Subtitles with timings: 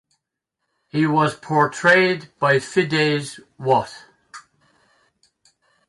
[0.87, 4.05] He was portrayed by Fiddes Watt.